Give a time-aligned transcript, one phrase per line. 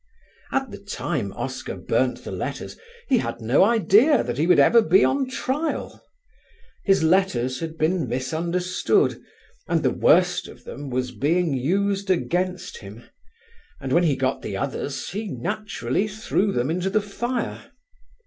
[0.51, 2.75] At the time Oscar burnt the letters
[3.07, 6.03] he had no idea that he would ever be on trial.
[6.83, 9.21] His letters had been misunderstood
[9.67, 13.03] and the worst of them was being used against him,
[13.79, 17.65] and when he got the others he naturally threw them into the fire.